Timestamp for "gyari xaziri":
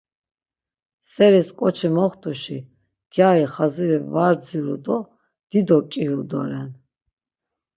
3.13-3.99